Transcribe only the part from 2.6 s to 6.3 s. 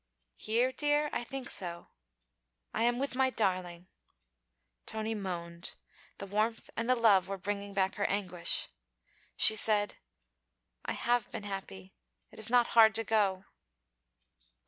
I am with my darling.' Tony moaned. The